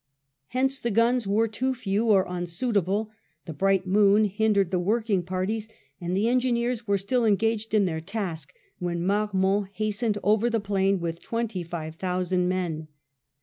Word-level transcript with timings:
Hence 0.47 0.79
the 0.79 0.89
guns 0.89 1.27
were 1.27 1.47
too 1.47 1.75
few 1.75 2.07
or 2.09 2.25
unsuitable, 2.27 3.11
the 3.45 3.53
bright 3.53 3.85
moon 3.85 4.23
hindered 4.25 4.71
the 4.71 4.79
working 4.79 5.21
parties, 5.21 5.69
and 5.99 6.17
the 6.17 6.27
engineers 6.27 6.87
were 6.87 6.97
still 6.97 7.23
engaged 7.23 7.71
in 7.75 7.85
their 7.85 8.01
task 8.01 8.51
when 8.79 9.05
Marmont 9.05 9.67
hastened 9.73 10.17
over 10.23 10.49
the 10.49 10.59
plain 10.59 10.99
with 10.99 11.21
twenty 11.21 11.61
five 11.61 11.97
thousand 11.97 12.47
men. 12.49 12.87